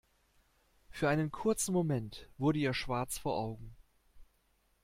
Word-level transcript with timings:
Für 0.89 1.09
einen 1.09 1.29
kurzen 1.31 1.73
Moment 1.75 2.27
wurde 2.39 2.57
ihr 2.57 2.73
schwarz 2.73 3.19
vor 3.19 3.37
Augen. 3.37 3.75